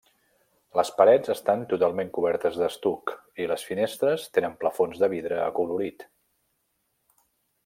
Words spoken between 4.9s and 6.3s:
de vidre acolorit.